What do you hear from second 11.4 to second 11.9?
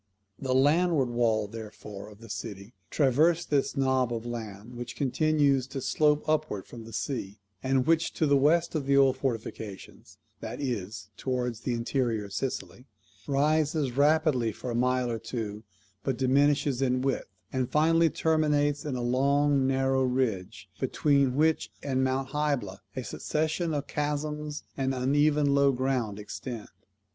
the